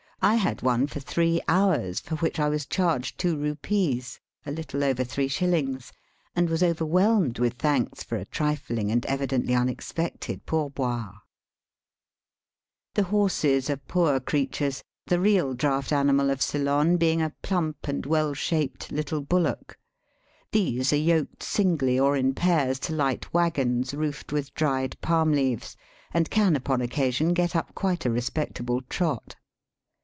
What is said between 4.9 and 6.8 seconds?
three shillings— and was